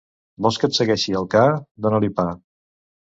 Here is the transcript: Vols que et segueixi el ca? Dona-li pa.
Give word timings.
Vols 0.45 0.57
que 0.61 0.69
et 0.71 0.77
segueixi 0.77 1.15
el 1.21 1.27
ca? 1.35 1.43
Dona-li 1.87 2.11
pa. 2.21 2.27